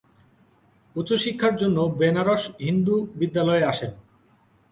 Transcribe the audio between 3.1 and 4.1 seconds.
বিদ্যালয়ে আসেন।